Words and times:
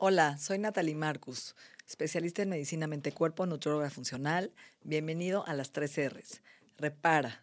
Hola, 0.00 0.38
soy 0.38 0.58
Natalie 0.58 0.94
Marcus, 0.94 1.56
especialista 1.84 2.42
en 2.42 2.50
medicina 2.50 2.86
mente-cuerpo, 2.86 3.46
nutróloga 3.46 3.90
funcional. 3.90 4.52
Bienvenido 4.84 5.44
a 5.48 5.54
las 5.54 5.72
tres 5.72 5.98
R's. 5.98 6.40
Repara, 6.76 7.42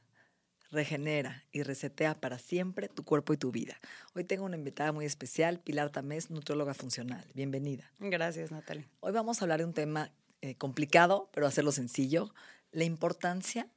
regenera 0.71 1.43
y 1.51 1.63
resetea 1.63 2.21
para 2.21 2.39
siempre 2.39 2.87
tu 2.87 3.03
cuerpo 3.03 3.33
y 3.33 3.37
tu 3.37 3.51
vida. 3.51 3.77
Hoy 4.13 4.23
tengo 4.23 4.45
una 4.45 4.55
invitada 4.55 4.93
muy 4.93 5.03
especial, 5.03 5.59
Pilar 5.59 5.89
Tamés, 5.89 6.29
nutróloga 6.29 6.73
funcional. 6.73 7.25
Bienvenida. 7.33 7.91
Gracias, 7.99 8.51
Natalie. 8.51 8.87
Hoy 9.01 9.11
vamos 9.11 9.41
a 9.41 9.43
hablar 9.43 9.59
de 9.59 9.65
un 9.65 9.73
tema 9.73 10.13
eh, 10.39 10.55
complicado, 10.55 11.29
pero 11.33 11.47
hacerlo 11.47 11.73
sencillo, 11.73 12.33
la 12.71 12.85
importancia 12.85 13.67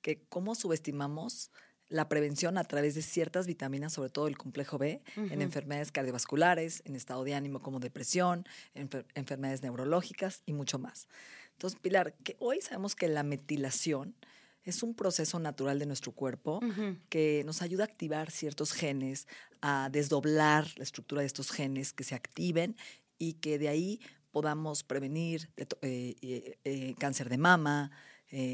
que 0.00 0.22
cómo 0.30 0.54
subestimamos 0.54 1.50
la 1.92 2.08
prevención 2.08 2.56
a 2.56 2.64
través 2.64 2.94
de 2.94 3.02
ciertas 3.02 3.46
vitaminas, 3.46 3.92
sobre 3.92 4.08
todo 4.08 4.26
el 4.26 4.38
complejo 4.38 4.78
B, 4.78 5.02
en 5.16 5.42
enfermedades 5.42 5.92
cardiovasculares, 5.92 6.82
en 6.86 6.96
estado 6.96 7.22
de 7.22 7.34
ánimo 7.34 7.60
como 7.60 7.80
depresión, 7.80 8.46
enfer 8.74 9.04
enfermedades 9.14 9.62
neurológicas 9.62 10.42
y 10.46 10.54
mucho 10.54 10.78
más. 10.78 11.06
Entonces, 11.52 11.78
Pilar, 11.78 12.14
que 12.24 12.36
hoy 12.38 12.60
sabemos 12.62 12.96
que 12.96 13.08
la 13.08 13.22
metilación 13.22 14.16
es 14.64 14.82
un 14.82 14.94
proceso 14.94 15.38
natural 15.38 15.78
de 15.78 15.86
nuestro 15.86 16.12
cuerpo 16.12 16.60
que 17.08 17.42
nos 17.44 17.62
ayuda 17.62 17.84
a 17.84 17.86
activar 17.86 18.30
ciertos 18.30 18.72
genes, 18.72 19.26
a 19.60 19.90
desdoblar 19.92 20.66
la 20.76 20.84
estructura 20.84 21.20
de 21.20 21.26
estos 21.26 21.50
genes, 21.50 21.92
que 21.92 22.04
se 22.04 22.14
activen 22.14 22.76
y 23.18 23.34
que 23.34 23.58
de 23.58 23.68
ahí 23.68 24.00
podamos 24.30 24.82
prevenir 24.82 25.50
eh, 25.56 25.66
eh, 25.82 26.58
eh, 26.64 26.94
cáncer 26.98 27.28
de 27.28 27.38
mama, 27.38 27.90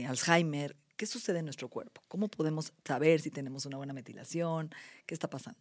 Alzheimer, 0.08 0.74
¿Qué 0.98 1.06
sucede 1.06 1.38
en 1.38 1.44
nuestro 1.44 1.68
cuerpo? 1.68 2.02
¿Cómo 2.08 2.26
podemos 2.26 2.72
saber 2.84 3.20
si 3.20 3.30
tenemos 3.30 3.64
una 3.66 3.76
buena 3.76 3.92
metilación? 3.92 4.74
¿Qué 5.06 5.14
está 5.14 5.30
pasando? 5.30 5.60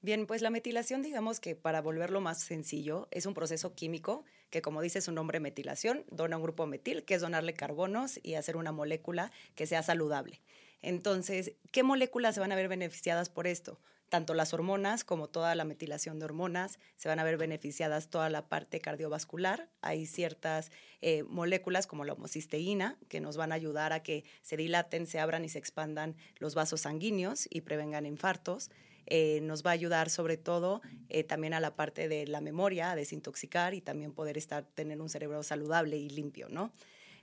Bien, 0.00 0.26
pues 0.26 0.40
la 0.40 0.48
metilación, 0.48 1.02
digamos 1.02 1.38
que 1.38 1.54
para 1.54 1.82
volverlo 1.82 2.22
más 2.22 2.40
sencillo, 2.40 3.06
es 3.10 3.26
un 3.26 3.34
proceso 3.34 3.74
químico 3.74 4.24
que, 4.48 4.62
como 4.62 4.80
dice 4.80 5.02
su 5.02 5.12
nombre, 5.12 5.38
metilación, 5.38 6.06
dona 6.10 6.38
un 6.38 6.42
grupo 6.42 6.66
metil, 6.66 7.04
que 7.04 7.12
es 7.12 7.20
donarle 7.20 7.52
carbonos 7.52 8.20
y 8.22 8.36
hacer 8.36 8.56
una 8.56 8.72
molécula 8.72 9.30
que 9.54 9.66
sea 9.66 9.82
saludable. 9.82 10.40
Entonces, 10.82 11.52
¿qué 11.72 11.82
moléculas 11.82 12.34
se 12.34 12.40
van 12.40 12.52
a 12.52 12.56
ver 12.56 12.68
beneficiadas 12.68 13.28
por 13.28 13.46
esto? 13.46 13.78
tanto 14.10 14.34
las 14.34 14.52
hormonas 14.52 15.04
como 15.04 15.28
toda 15.28 15.54
la 15.54 15.64
metilación 15.64 16.18
de 16.18 16.26
hormonas, 16.26 16.78
se 16.96 17.08
van 17.08 17.18
a 17.18 17.24
ver 17.24 17.38
beneficiadas 17.38 18.10
toda 18.10 18.28
la 18.28 18.48
parte 18.48 18.80
cardiovascular. 18.80 19.70
Hay 19.80 20.04
ciertas 20.04 20.70
eh, 21.00 21.22
moléculas 21.22 21.86
como 21.86 22.04
la 22.04 22.12
homocisteína 22.12 22.98
que 23.08 23.20
nos 23.20 23.38
van 23.38 23.52
a 23.52 23.54
ayudar 23.54 23.94
a 23.94 24.02
que 24.02 24.24
se 24.42 24.58
dilaten, 24.58 25.06
se 25.06 25.20
abran 25.20 25.44
y 25.44 25.48
se 25.48 25.58
expandan 25.58 26.16
los 26.38 26.54
vasos 26.54 26.82
sanguíneos 26.82 27.46
y 27.48 27.62
prevengan 27.62 28.04
infartos. 28.04 28.70
Eh, 29.06 29.40
nos 29.42 29.64
va 29.64 29.70
a 29.70 29.74
ayudar 29.74 30.10
sobre 30.10 30.36
todo 30.36 30.82
eh, 31.08 31.24
también 31.24 31.54
a 31.54 31.60
la 31.60 31.74
parte 31.74 32.08
de 32.08 32.26
la 32.26 32.40
memoria, 32.40 32.90
a 32.90 32.96
desintoxicar 32.96 33.74
y 33.74 33.80
también 33.80 34.12
poder 34.12 34.36
estar, 34.36 34.64
tener 34.64 35.00
un 35.00 35.08
cerebro 35.08 35.42
saludable 35.42 35.96
y 35.96 36.10
limpio, 36.10 36.48
¿no? 36.48 36.72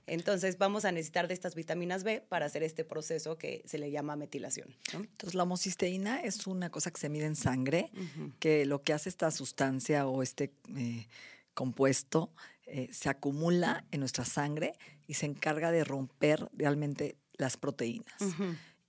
Entonces 0.08 0.58
vamos 0.58 0.84
a 0.84 0.92
necesitar 0.92 1.28
de 1.28 1.34
estas 1.34 1.54
vitaminas 1.54 2.04
B 2.04 2.22
para 2.28 2.46
hacer 2.46 2.62
este 2.62 2.84
proceso 2.84 3.38
que 3.38 3.62
se 3.66 3.78
le 3.78 3.90
llama 3.90 4.16
metilación. 4.16 4.76
Entonces 4.92 5.34
la 5.34 5.44
homocisteína 5.44 6.20
es 6.20 6.46
una 6.46 6.70
cosa 6.70 6.90
que 6.90 7.00
se 7.00 7.08
mide 7.08 7.26
en 7.26 7.36
sangre, 7.36 7.90
que 8.38 8.66
lo 8.66 8.82
que 8.82 8.92
hace 8.92 9.08
esta 9.08 9.30
sustancia 9.30 10.06
o 10.06 10.22
este 10.22 10.52
eh, 10.76 11.06
compuesto 11.54 12.32
eh, 12.66 12.88
se 12.92 13.08
acumula 13.08 13.84
en 13.90 14.00
nuestra 14.00 14.24
sangre 14.24 14.74
y 15.06 15.14
se 15.14 15.26
encarga 15.26 15.70
de 15.70 15.84
romper 15.84 16.48
realmente 16.52 17.16
las 17.38 17.56
proteínas 17.56 18.14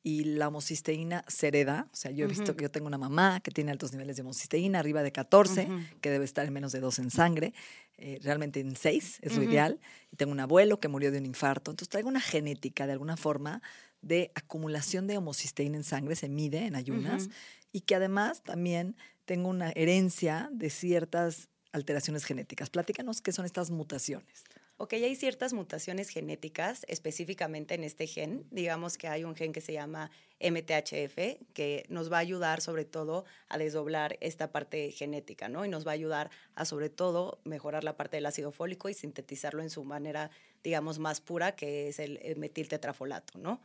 y 0.02 0.24
la 0.24 0.48
homocisteína 0.48 1.26
se 1.28 1.48
hereda. 1.48 1.88
O 1.92 1.96
sea, 1.96 2.12
yo 2.12 2.26
he 2.26 2.28
visto 2.28 2.56
que 2.56 2.64
yo 2.64 2.72
tengo 2.72 2.88
una 2.88 2.98
mamá 2.98 3.42
que 3.42 3.52
tiene 3.52 3.72
altos 3.72 3.92
niveles 3.92 4.16
de 4.16 4.22
homocisteína, 4.22 4.80
arriba 4.80 5.04
de 5.04 5.12
14, 5.12 5.68
que 6.02 6.10
debe 6.10 6.26
estar 6.26 6.46
en 6.46 6.54
menos 6.54 6.72
de 6.72 6.80
2 6.80 7.00
en 7.00 7.12
sangre, 7.12 7.54
eh, 7.98 8.20
realmente 8.22 8.62
en 8.62 8.76
6 8.76 9.20
es 9.22 9.36
lo 9.36 9.44
ideal. 9.44 9.80
Y 10.12 10.16
tengo 10.16 10.32
un 10.32 10.40
abuelo 10.40 10.80
que 10.80 10.88
murió 10.88 11.12
de 11.12 11.18
un 11.18 11.26
infarto. 11.26 11.72
Entonces 11.72 11.90
traigo 11.90 12.08
una 12.08 12.22
genética 12.22 12.88
de 12.88 12.94
alguna 12.94 13.18
forma 13.18 13.62
de 14.02 14.32
acumulación 14.36 15.08
de 15.08 15.18
homocisteína 15.18 15.78
en 15.78 15.84
sangre, 15.84 16.16
se 16.16 16.30
mide 16.30 16.66
en 16.66 16.76
ayunas, 16.76 17.30
y 17.72 17.82
que 17.82 17.96
además 17.96 18.42
también 18.44 18.96
tengo 19.26 19.50
una 19.50 19.72
herencia 19.72 20.50
de 20.54 20.70
ciertas 20.70 21.50
alteraciones 21.72 22.24
genéticas. 22.24 22.70
Platícanos 22.70 23.22
qué 23.22 23.32
son 23.32 23.46
estas 23.46 23.70
mutaciones. 23.70 24.44
Ok, 24.82 24.94
hay 24.94 25.18
ciertas 25.18 25.52
mutaciones 25.52 26.08
genéticas 26.08 26.86
específicamente 26.88 27.76
en 27.76 27.84
este 27.84 28.08
gen. 28.08 28.46
Digamos 28.50 28.98
que 28.98 29.10
hay 29.10 29.26
un 29.26 29.36
gen 29.36 29.52
que 29.52 29.60
se 29.60 29.74
llama 29.74 30.10
MTHF, 30.40 31.18
que 31.54 31.86
nos 31.90 32.10
va 32.10 32.16
a 32.16 32.20
ayudar 32.22 32.62
sobre 32.62 32.86
todo 32.86 33.26
a 33.50 33.58
desdoblar 33.58 34.18
esta 34.22 34.54
parte 34.54 34.92
genética, 34.92 35.50
¿no? 35.50 35.66
Y 35.66 35.68
nos 35.68 35.86
va 35.86 35.92
a 35.92 35.96
ayudar 35.96 36.30
a 36.56 36.64
sobre 36.64 36.90
todo 36.90 37.42
mejorar 37.44 37.84
la 37.84 37.98
parte 37.98 38.16
del 38.16 38.26
ácido 38.26 38.54
fólico 38.54 38.88
y 38.88 38.94
sintetizarlo 38.94 39.62
en 39.62 39.70
su 39.70 39.84
manera, 39.84 40.32
digamos, 40.64 40.98
más 40.98 41.20
pura, 41.20 41.58
que 41.58 41.90
es 41.90 42.00
el 42.00 42.38
metiltetrafolato, 42.38 43.38
¿no? 43.38 43.60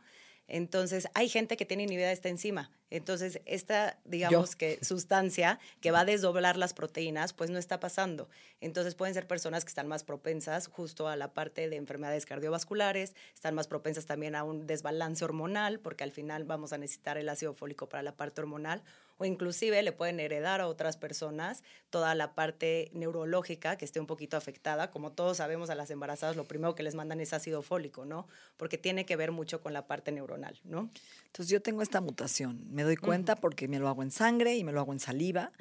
Entonces, 0.47 1.07
hay 1.13 1.27
gente 1.27 1.57
que 1.57 1.65
tiene 1.65 1.83
inhibida 1.83 2.11
esta 2.11 2.29
enzima. 2.29 2.69
Entonces, 2.91 3.41
esta, 3.45 3.97
digamos 4.05 4.55
que 4.55 4.77
sustancia 4.83 5.59
que 5.81 5.91
va 5.91 6.01
a 6.01 6.05
desdoblar 6.05 6.55
las 6.55 6.73
proteínas, 6.73 7.33
pues 7.33 7.49
no 7.49 7.57
está 7.57 7.79
pasando. 7.79 8.29
Entonces, 8.61 8.95
pueden 8.95 9.13
ser 9.13 9.27
personas 9.27 9.65
que 9.65 9.69
están 9.69 9.87
más 9.87 10.03
propensas 10.03 10.67
justo 10.67 11.07
a 11.07 11.15
la 11.15 11.33
parte 11.33 11.67
de 11.67 11.75
enfermedades 11.77 12.25
cardiovasculares, 12.25 13.15
están 13.33 13.55
más 13.55 13.67
propensas 13.67 14.05
también 14.05 14.35
a 14.35 14.43
un 14.43 14.67
desbalance 14.67 15.25
hormonal, 15.25 15.79
porque 15.79 16.03
al 16.03 16.11
final 16.11 16.43
vamos 16.43 16.73
a 16.73 16.77
necesitar 16.77 17.17
el 17.17 17.29
ácido 17.29 17.53
fólico 17.53 17.89
para 17.89 18.03
la 18.03 18.15
parte 18.15 18.41
hormonal, 18.41 18.83
o 19.17 19.25
inclusive 19.25 19.81
le 19.81 19.91
pueden 19.91 20.19
heredar 20.19 20.61
a 20.61 20.67
otras 20.67 20.97
personas 20.97 21.63
toda 21.89 22.13
la 22.15 22.35
parte 22.35 22.89
neurológica 22.93 23.77
que 23.77 23.85
esté 23.85 23.99
un 23.99 24.07
poquito 24.07 24.35
afectada. 24.35 24.91
Como 24.91 25.11
todos 25.11 25.37
sabemos, 25.37 25.69
a 25.69 25.75
las 25.75 25.89
embarazadas 25.91 26.35
lo 26.35 26.45
primero 26.45 26.75
que 26.75 26.83
les 26.83 26.95
mandan 26.95 27.21
es 27.21 27.31
ácido 27.33 27.61
fólico, 27.61 28.05
¿no? 28.05 28.27
Porque 28.57 28.77
tiene 28.77 29.05
que 29.05 29.15
ver 29.15 29.31
mucho 29.31 29.61
con 29.61 29.73
la 29.73 29.87
parte 29.87 30.11
neuronal, 30.11 30.59
¿no? 30.63 30.89
Entonces 31.27 31.49
yo 31.49 31.61
tengo 31.61 31.81
esta 31.81 32.01
mutación, 32.01 32.65
me 32.69 32.83
doy 32.83 32.95
cuenta 32.95 33.35
porque 33.35 33.67
me 33.67 33.79
lo 33.79 33.89
hago 33.89 34.03
en 34.03 34.11
sangre 34.11 34.55
y 34.55 34.63
me 34.63 34.71
lo 34.71 34.79
hago 34.79 34.93
en 34.93 34.99
saliva 34.99 35.51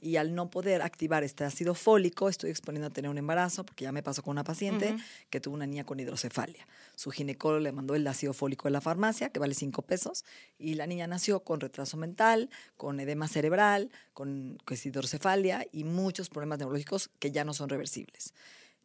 y 0.00 0.16
al 0.16 0.34
no 0.34 0.50
poder 0.50 0.82
activar 0.82 1.24
este 1.24 1.44
ácido 1.44 1.74
fólico 1.74 2.28
estoy 2.28 2.50
exponiendo 2.50 2.88
a 2.88 2.90
tener 2.90 3.10
un 3.10 3.18
embarazo 3.18 3.64
porque 3.64 3.84
ya 3.84 3.92
me 3.92 4.02
pasó 4.02 4.22
con 4.22 4.32
una 4.32 4.44
paciente 4.44 4.94
que 5.30 5.40
tuvo 5.40 5.54
una 5.54 5.66
niña 5.66 5.84
con 5.84 6.00
hidrocefalia. 6.00 6.66
Su 6.96 7.10
ginecólogo 7.10 7.60
le 7.60 7.72
mandó 7.72 7.94
el 7.94 8.06
ácido 8.06 8.34
fólico 8.34 8.68
de 8.68 8.72
la 8.72 8.80
farmacia 8.80 9.30
que 9.30 9.40
vale 9.40 9.54
cinco 9.54 9.82
pesos 9.82 10.24
y 10.58 10.74
la 10.74 10.86
niña 10.86 11.06
nació 11.06 11.40
con 11.40 11.60
retraso 11.60 11.96
mental, 11.96 12.50
con 12.76 13.00
edema 13.02 13.28
cerebral, 13.28 13.90
con, 14.12 14.58
hidrocefalia 14.84 15.66
y 15.72 15.84
muchos 15.84 16.28
problemas 16.28 16.58
neurológicos 16.58 17.10
que 17.18 17.30
ya 17.30 17.44
no 17.44 17.54
son 17.54 17.68
reversibles. 17.68 18.34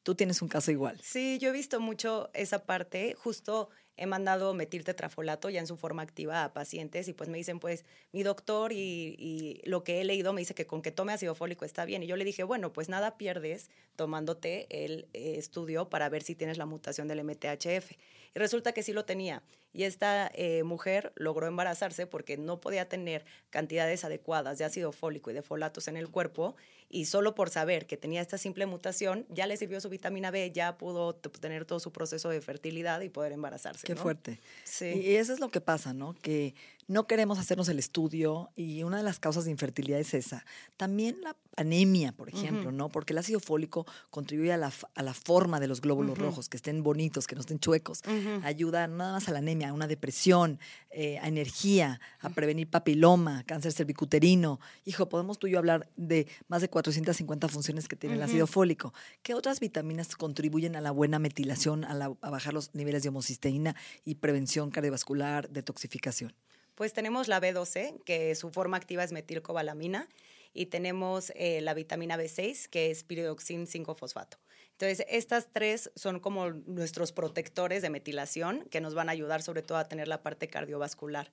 Tú 0.04 0.16
tienes 0.16 0.42
un 0.42 0.48
caso 0.48 0.72
igual. 0.72 1.00
Sí, 1.02 1.38
yo 1.40 1.50
he 1.50 1.52
visto 1.52 1.80
mucho 1.80 2.30
esa 2.34 2.66
parte, 2.66 3.16
justo 3.18 3.70
he 3.98 4.06
mandado 4.06 4.54
metiltetrafolato 4.54 5.50
ya 5.50 5.60
en 5.60 5.68
su 5.68 5.76
forma 5.76 6.04
activa 6.04 6.44
a 6.44 6.54
pacientes 6.54 7.08
y 7.08 7.14
pues 7.14 7.30
me 7.30 7.38
dicen, 7.38 7.60
pues 7.60 7.84
mi 8.12 8.24
doctor 8.24 8.72
y, 8.72 9.62
lo 9.66 9.84
que 9.84 10.00
he 10.00 10.06
leído 10.06 10.34
me 10.34 10.42
dice 10.42 10.54
que 10.54 10.68
con 10.68 10.82
que 10.82 10.92
tome 10.92 11.14
ácido 11.14 11.36
fólico 11.36 11.66
está 11.66 11.84
bien. 11.86 12.04
Y 12.04 12.08
yo 12.08 12.16
le 12.16 12.24
dije, 12.24 12.44
bueno, 12.44 12.72
pues 12.72 12.90
nada 12.90 13.18
pierdes 13.18 13.70
tomándote 13.96 14.68
el 14.86 15.08
eh, 15.14 15.36
estudio 15.38 15.90
para 15.90 16.08
ver 16.10 16.24
si 16.24 16.36
tienes 16.36 16.58
la 16.58 16.66
mutación 16.66 17.08
del 17.08 17.24
MTHF. 17.24 17.92
Y 18.36 18.40
resulta 18.40 18.72
que 18.72 18.84
sí 18.84 18.94
lo 18.94 19.06
tenía. 19.06 19.44
Y 19.74 19.84
esta 19.84 20.32
eh, 20.34 20.64
mujer 20.64 21.12
logró 21.16 21.48
embarazarse 21.48 22.08
porque 22.08 22.38
no 22.38 22.60
podía 22.60 22.88
tener 22.88 23.26
cantidades 23.50 24.04
adecuadas 24.04 24.58
de 24.58 24.66
ácido 24.66 24.92
fólico 24.92 25.30
y 25.30 25.34
de 25.34 25.42
folatos 25.42 25.88
en 25.88 25.98
el 25.98 26.10
cuerpo 26.10 26.56
y 26.90 27.06
solo 27.06 27.36
por 27.36 27.50
saber 27.50 27.86
que 27.86 27.98
tenía 27.98 28.22
esta 28.22 28.38
simple 28.38 28.66
mutación, 28.66 29.26
ya 29.30 29.46
le 29.46 29.58
sirvió 29.58 29.82
su 29.82 29.90
vitamina 29.90 30.32
B, 30.32 30.52
ya 30.52 30.78
pudo 30.78 31.16
tener 31.16 31.66
todo 31.66 31.80
su 31.80 31.92
proceso 31.92 32.30
de 32.30 32.42
fertilidad 32.42 33.02
y 33.02 33.10
poder 33.10 33.34
embarazarse. 33.34 33.86
Qué 33.88 33.96
fuerte. 33.96 34.40
Sí. 34.66 34.86
Y 34.86 35.16
eso 35.16 35.34
es 35.34 35.40
lo 35.40 35.50
que 35.50 35.62
pasa, 35.62 35.94
¿no? 35.94 36.14
Que 36.22 36.54
no 36.88 37.08
queremos 37.08 37.38
hacernos 37.38 37.68
el 37.70 37.80
estudio 37.80 38.50
y 38.56 38.84
una 38.84 38.98
de 38.98 39.04
las 39.04 39.20
causas 39.20 39.46
de 39.46 39.52
infertilidad 39.52 40.00
es 40.00 40.14
esa. 40.14 40.46
También 40.78 41.18
la 41.22 41.36
anemia, 41.58 42.12
por 42.12 42.30
ejemplo, 42.30 42.72
¿no? 42.72 42.90
Porque 42.90 43.14
el 43.14 43.18
ácido 43.18 43.40
fólico 43.40 43.86
contribuye 44.10 44.54
a 44.54 44.58
la, 44.58 45.14
forma 45.14 45.60
de 45.60 45.68
los 45.68 45.82
glóbulos 45.82 46.18
rojos, 46.18 46.50
que 46.50 46.58
estén 46.58 46.84
bonitos, 46.84 47.28
que 47.28 47.36
no 47.36 47.42
estén 47.42 47.60
chuecos. 47.60 48.02
Ayuda 48.44 48.88
nada 48.88 49.14
más 49.14 49.28
a 49.28 49.32
la 49.34 49.40
anemia, 49.40 49.68
alegría, 49.68 49.74
una 49.74 49.88
depresión, 49.88 50.60
eh, 50.90 51.18
a 51.20 51.28
energía, 51.28 52.00
a 52.20 52.30
prevenir 52.30 52.70
papiloma, 52.70 53.44
cáncer 53.44 53.72
cervicuterino. 53.72 54.60
Hijo, 54.86 55.10
podemos 55.10 55.40
tú 55.40 55.48
y 55.48 55.52
yo 55.52 55.58
hablar 55.58 55.90
de 55.96 56.28
más 56.48 56.62
de 56.62 56.70
450 56.70 57.48
funciones 57.48 57.88
que 57.88 57.96
tiene 57.96 58.16
el 58.16 58.22
ácido 58.22 58.48
fólico. 58.48 58.94
¿Qué 59.24 59.34
otras 59.34 59.60
vitaminas 59.60 60.16
contribuyen 60.16 60.76
a 60.76 60.82
la 60.82 60.92
buena 60.92 61.20
metilación, 61.20 61.84
a, 61.84 61.94
a 62.22 62.30
bajar 62.30 62.54
los 62.54 62.74
niveles 62.74 63.04
de 63.04 63.10
homocisteína 63.10 63.76
y 64.06 64.16
prevención 64.16 64.72
cardiovascular, 64.72 65.50
detoxificación? 65.50 66.34
Pues 66.78 66.94
tenemos 66.94 67.28
la 67.28 67.42
B12, 67.42 68.04
que 68.04 68.36
su 68.36 68.52
forma 68.52 68.78
activa 68.78 69.04
es 69.04 69.12
metilcobalamina, 69.12 70.08
y 70.54 70.68
tenemos 70.68 71.32
eh, 71.34 71.60
la 71.62 71.74
vitamina 71.74 72.18
B6, 72.18 72.68
que 72.70 72.92
es 72.92 73.04
piridoxin 73.04 73.66
5-fosfato. 73.66 74.38
Entonces, 74.74 75.04
estas 75.10 75.48
tres 75.52 75.90
son 75.96 76.20
como 76.20 76.52
nuestros 76.52 77.12
protectores 77.12 77.82
de 77.82 77.90
metilación 77.90 78.64
que 78.70 78.80
nos 78.80 78.94
van 78.94 79.10
a 79.10 79.14
ayudar 79.14 79.42
sobre 79.42 79.64
todo 79.64 79.80
a 79.80 79.86
tener 79.86 80.08
la 80.08 80.22
parte 80.22 80.50
cardiovascular. 80.50 81.32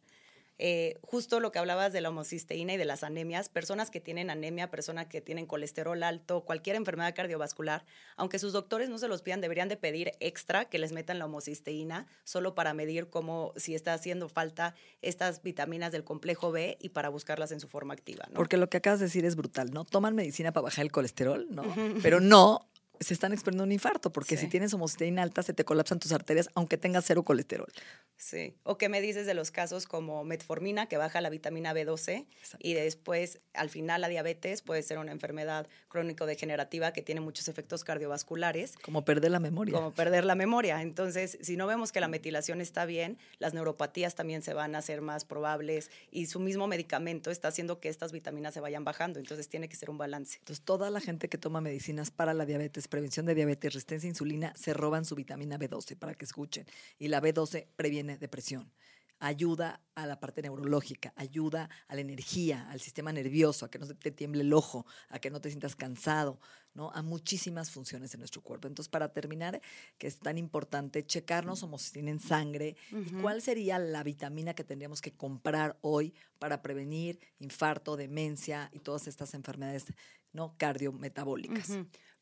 Eh, 0.58 0.98
justo 1.02 1.40
lo 1.40 1.50
que 1.50 1.58
hablabas 1.58 1.92
de 1.92 2.00
la 2.00 2.10
homocisteína 2.10 2.74
y 2.74 2.76
de 2.76 2.84
las 2.84 3.02
anemias, 3.02 3.48
personas 3.48 3.90
que 3.90 4.00
tienen 4.00 4.30
anemia, 4.30 4.70
personas 4.70 5.06
que 5.06 5.20
tienen 5.20 5.46
colesterol 5.46 6.00
alto, 6.02 6.42
cualquier 6.42 6.76
enfermedad 6.76 7.14
cardiovascular, 7.14 7.84
aunque 8.16 8.38
sus 8.38 8.52
doctores 8.52 8.88
no 8.88 8.98
se 8.98 9.08
los 9.08 9.22
pidan, 9.22 9.40
deberían 9.40 9.68
de 9.68 9.76
pedir 9.76 10.12
extra 10.20 10.66
que 10.66 10.78
les 10.78 10.92
metan 10.92 11.18
la 11.18 11.26
homocisteína 11.26 12.06
solo 12.22 12.54
para 12.54 12.72
medir 12.72 13.08
cómo, 13.08 13.52
si 13.56 13.74
está 13.74 13.94
haciendo 13.94 14.28
falta 14.28 14.74
estas 15.02 15.42
vitaminas 15.42 15.90
del 15.90 16.04
complejo 16.04 16.52
B 16.52 16.78
y 16.80 16.90
para 16.90 17.08
buscarlas 17.08 17.50
en 17.50 17.58
su 17.58 17.68
forma 17.68 17.94
activa. 17.94 18.28
Porque 18.34 18.56
lo 18.56 18.68
que 18.68 18.76
acabas 18.76 19.00
de 19.00 19.06
decir 19.06 19.24
es 19.24 19.34
brutal, 19.34 19.72
¿no? 19.72 19.84
Toman 19.84 20.14
medicina 20.14 20.52
para 20.52 20.64
bajar 20.64 20.84
el 20.84 20.92
colesterol, 20.92 21.46
¿no? 21.50 21.64
Pero 22.02 22.20
no 22.20 22.68
se 23.00 23.14
están 23.14 23.32
experimentando 23.32 23.64
un 23.64 23.72
infarto, 23.72 24.12
porque 24.12 24.36
si 24.36 24.48
tienes 24.48 24.72
homocisteína 24.74 25.22
alta, 25.22 25.42
se 25.42 25.52
te 25.52 25.64
colapsan 25.64 25.98
tus 25.98 26.12
arterias, 26.12 26.48
aunque 26.54 26.76
tengas 26.76 27.04
cero 27.06 27.22
colesterol. 27.22 27.72
Sí. 28.16 28.54
O 28.62 28.78
qué 28.78 28.88
me 28.88 29.00
dices 29.00 29.26
de 29.26 29.34
los 29.34 29.50
casos 29.50 29.86
como 29.86 30.24
metformina, 30.24 30.86
que 30.86 30.96
baja 30.96 31.20
la 31.20 31.30
vitamina 31.30 31.74
B12, 31.74 32.26
y 32.58 32.74
después, 32.74 33.40
al 33.52 33.70
final, 33.70 34.00
la 34.00 34.08
diabetes 34.08 34.62
puede 34.62 34.82
ser 34.82 34.98
una 34.98 35.12
enfermedad 35.12 35.68
crónico-degenerativa 35.88 36.92
que 36.92 37.02
tiene 37.02 37.20
muchos 37.20 37.48
efectos 37.48 37.84
cardiovasculares. 37.84 38.76
Como 38.82 39.04
perder 39.04 39.30
la 39.30 39.40
memoria. 39.40 39.74
Como 39.74 39.92
perder 39.92 40.24
la 40.24 40.34
memoria. 40.34 40.80
Entonces, 40.80 41.38
si 41.40 41.56
no 41.56 41.66
vemos 41.66 41.92
que 41.92 42.00
la 42.00 42.08
metilación 42.08 42.60
está 42.60 42.86
bien, 42.86 43.18
las 43.38 43.54
neuropatías 43.54 44.14
también 44.14 44.42
se 44.42 44.54
van 44.54 44.74
a 44.74 44.78
hacer 44.78 45.00
más 45.00 45.24
probables, 45.24 45.90
y 46.10 46.26
su 46.26 46.40
mismo 46.40 46.66
medicamento 46.66 47.30
está 47.30 47.48
haciendo 47.48 47.80
que 47.80 47.88
estas 47.88 48.12
vitaminas 48.12 48.54
se 48.54 48.60
vayan 48.60 48.84
bajando. 48.84 49.18
Entonces, 49.18 49.48
tiene 49.48 49.68
que 49.68 49.76
ser 49.76 49.90
un 49.90 49.98
balance. 49.98 50.38
Entonces, 50.38 50.64
toda 50.64 50.90
la 50.90 51.00
gente 51.00 51.28
que 51.28 51.38
toma 51.38 51.60
medicinas 51.60 52.10
para 52.10 52.34
la 52.34 52.46
diabetes, 52.46 52.83
prevención 52.88 53.26
de 53.26 53.34
diabetes, 53.34 53.74
resistencia 53.74 54.06
a 54.08 54.10
insulina, 54.10 54.52
se 54.56 54.74
roban 54.74 55.04
su 55.04 55.14
vitamina 55.14 55.58
B12 55.58 55.96
para 55.96 56.14
que 56.14 56.24
escuchen. 56.24 56.66
Y 56.98 57.08
la 57.08 57.20
B12 57.20 57.66
previene 57.76 58.18
depresión 58.18 58.70
ayuda 59.18 59.80
a 59.94 60.06
la 60.06 60.18
parte 60.20 60.42
neurológica, 60.42 61.12
ayuda 61.16 61.70
a 61.88 61.94
la 61.94 62.00
energía, 62.00 62.68
al 62.70 62.80
sistema 62.80 63.12
nervioso, 63.12 63.64
a 63.64 63.70
que 63.70 63.78
no 63.78 63.86
te 63.86 64.10
tiemble 64.10 64.42
el 64.42 64.52
ojo, 64.52 64.86
a 65.08 65.18
que 65.18 65.30
no 65.30 65.40
te 65.40 65.50
sientas 65.50 65.76
cansado, 65.76 66.40
¿no? 66.74 66.90
A 66.90 67.02
muchísimas 67.02 67.70
funciones 67.70 68.12
en 68.14 68.20
nuestro 68.20 68.42
cuerpo. 68.42 68.66
Entonces, 68.66 68.90
para 68.90 69.12
terminar, 69.12 69.60
que 69.98 70.06
es 70.06 70.18
tan 70.18 70.36
importante 70.36 71.06
checarnos 71.06 71.62
homocisteína 71.62 72.10
en 72.10 72.20
sangre, 72.20 72.76
¿cuál 73.22 73.40
sería 73.40 73.78
la 73.78 74.02
vitamina 74.02 74.54
que 74.54 74.64
tendríamos 74.64 75.00
que 75.00 75.12
comprar 75.12 75.78
hoy 75.80 76.14
para 76.38 76.60
prevenir 76.60 77.20
infarto, 77.38 77.96
demencia 77.96 78.68
y 78.72 78.80
todas 78.80 79.06
estas 79.06 79.34
enfermedades 79.34 79.86
no 80.32 80.56
cardiometabólicas? 80.58 81.70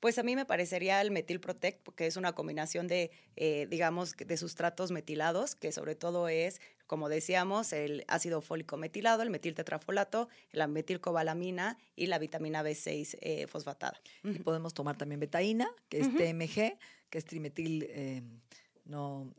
Pues 0.00 0.19
a 0.19 0.25
mí 0.25 0.35
me 0.35 0.44
parecería 0.44 1.00
el 1.00 1.12
Metil 1.12 1.39
Protect, 1.39 1.81
porque 1.85 2.06
es 2.06 2.17
una 2.17 2.33
combinación 2.33 2.89
de, 2.89 3.12
eh, 3.37 3.69
digamos, 3.71 4.17
de 4.17 4.37
sustratos 4.37 4.91
metilados, 4.91 5.55
que 5.55 5.71
sobre 5.71 5.94
todo 5.94 6.29
es, 6.29 6.61
como 6.93 7.09
decíamos, 7.09 7.73
el 7.73 8.05
ácido 8.06 8.43
fólico 8.43 8.77
metilado, 8.77 9.23
el 9.23 9.31
metil 9.31 9.55
tetrafolato, 9.55 10.29
la 10.50 10.67
metilcobalamina 10.67 11.79
y 11.97 12.05
la 12.05 12.19
vitamina 12.19 12.62
B6 12.62 13.17
eh, 13.23 13.47
fosfatada. 13.47 13.99
Y 14.23 14.41
podemos 14.41 14.75
tomar 14.75 14.99
también 14.99 15.19
betaína, 15.19 15.71
que 15.89 16.00
es 16.00 16.15
TMG, 16.15 16.77
que 17.09 17.19
es 17.19 17.25
trimetil, 17.25 17.87
eh, 17.89 18.23
no 18.85 19.33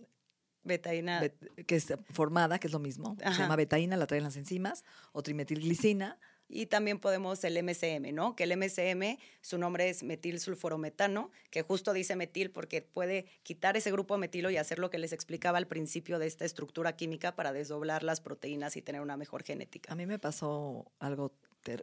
betaína. 0.64 1.22
que 1.68 1.76
es 1.76 1.94
formada, 2.10 2.58
que 2.58 2.66
es 2.66 2.74
lo 2.74 2.80
mismo. 2.80 3.16
Se 3.20 3.38
llama 3.38 3.56
betaína, 3.56 3.98
la 3.98 4.08
traen 4.08 4.24
las 4.24 4.36
enzimas, 4.36 4.84
o 5.12 5.22
trimetilglicina, 5.22 6.18
y 6.54 6.68
también 6.68 7.00
podemos 7.00 7.44
el 7.44 7.62
MCM, 7.62 8.14
¿no? 8.14 8.36
Que 8.36 8.44
el 8.44 8.56
MCM, 8.56 9.18
su 9.42 9.58
nombre 9.58 9.90
es 9.90 10.04
metilsulforometano, 10.04 11.32
que 11.50 11.64
justo 11.64 11.94
dice 11.94 12.16
metil 12.16 12.52
porque 12.52 12.82
puede 12.84 13.26
quitar 13.42 13.76
ese 13.76 13.92
grupo 13.92 14.18
metilo 14.18 14.52
y 14.52 14.58
hacer 14.58 14.78
lo 14.78 14.92
que 14.92 15.00
les 15.00 15.14
explicaba 15.14 15.58
al 15.58 15.68
principio 15.68 16.20
de 16.20 16.28
esta 16.28 16.46
estructura 16.46 16.96
química 16.96 17.36
para 17.36 17.54
desdoblar 17.54 18.04
las 18.04 18.22
proteínas 18.22 18.78
y 18.78 18.84
tener 18.84 19.02
una 19.02 19.18
mejor 19.18 19.44
genética. 19.44 19.92
A 19.92 19.96
mí 19.96 20.06
me 20.06 20.20
pasó 20.20 20.92
algo 21.00 21.32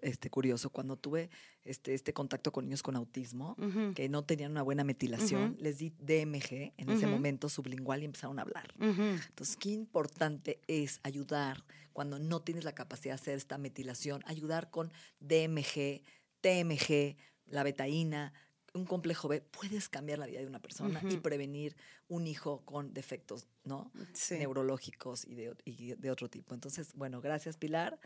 este, 0.02 0.30
curioso 0.30 0.70
cuando 0.70 0.96
tuve 0.96 1.30
este, 1.64 1.94
este 1.94 2.12
contacto 2.12 2.52
con 2.52 2.64
niños 2.64 2.82
con 2.82 2.96
autismo 2.96 3.56
que 3.94 4.08
no 4.08 4.24
tenían 4.24 4.52
una 4.52 4.62
buena 4.62 4.84
metilación. 4.84 5.56
Les 5.58 5.78
di 5.78 5.90
DMG 5.90 6.72
en 6.76 6.90
ese 6.90 7.06
momento 7.06 7.48
sublingual 7.48 8.02
y 8.02 8.06
empezaron 8.06 8.38
a 8.38 8.42
hablar. 8.42 8.74
Entonces, 8.78 9.56
qué 9.56 9.70
importante 9.70 10.60
es 10.66 11.00
ayudar 11.02 11.64
cuando 11.92 12.18
no 12.18 12.40
tienes 12.40 12.64
la 12.64 12.74
capacidad 12.74 13.14
de 13.14 13.20
hacer 13.20 13.36
esta 13.36 13.58
metilación, 13.58 14.22
ayudar 14.26 14.70
con 14.70 14.92
DMG, 15.20 16.02
TMG, 16.40 17.16
la 17.46 17.62
betaína, 17.62 18.32
un 18.74 18.84
complejo 18.84 19.28
B, 19.28 19.40
puedes 19.40 19.88
cambiar 19.88 20.18
la 20.18 20.26
vida 20.26 20.40
de 20.40 20.46
una 20.46 20.60
persona 20.60 21.00
y 21.08 21.16
prevenir 21.18 21.76
un 22.08 22.26
hijo 22.26 22.64
con 22.64 22.92
defectos 22.92 23.46
¿no? 23.64 23.90
neurológicos 24.30 25.24
y 25.26 25.34
de, 25.34 25.56
y 25.64 25.94
de, 25.94 26.10
otro 26.10 26.28
tipo. 26.28 26.54
Entonces, 26.54 26.94
bueno, 26.94 27.20
gracias 27.20 27.56
Pilar. 27.56 27.98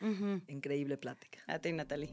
Increíble 0.48 0.96
plática. 0.96 1.40
A 1.46 1.58
ti, 1.58 1.72
Natalie. 1.72 2.12